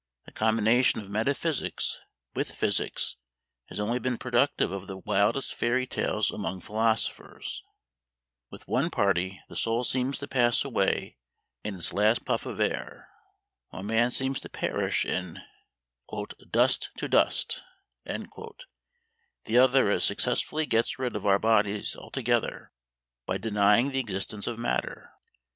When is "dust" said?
16.49-16.89, 17.07-17.61